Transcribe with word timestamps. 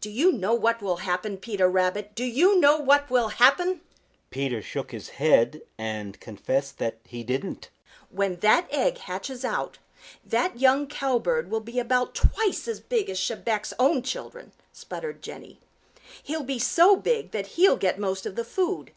Do 0.00 0.08
you 0.08 0.32
know 0.32 0.54
what 0.54 0.80
will 0.80 0.96
happen, 1.04 1.36
Peter 1.36 1.68
Rabbit? 1.68 2.14
Do 2.14 2.24
you 2.24 2.58
know 2.58 2.78
what 2.78 3.10
will 3.10 3.28
happen?" 3.28 3.82
Peter 4.30 4.62
shook 4.62 4.90
his 4.90 5.10
head 5.10 5.60
and 5.76 6.18
confessed 6.18 6.78
that 6.78 6.96
he 7.04 7.22
didn't. 7.22 7.68
"When 8.08 8.36
that 8.36 8.68
egg 8.72 8.96
hatches 8.96 9.44
out, 9.44 9.76
that 10.24 10.58
young 10.58 10.86
Cowbird 10.86 11.50
will 11.50 11.60
be 11.60 11.78
about 11.78 12.14
twice 12.14 12.66
as 12.66 12.80
big 12.80 13.10
as 13.10 13.20
Chebec's 13.20 13.74
own 13.78 14.00
children," 14.00 14.52
sputtered 14.72 15.20
Jenny. 15.20 15.58
"He'll 16.22 16.42
be 16.42 16.58
so 16.58 16.96
big 16.96 17.32
that 17.32 17.48
he'll 17.60 17.76
get 17.76 17.98
most 17.98 18.24
of 18.24 18.34
the 18.34 18.44
food. 18.46 18.92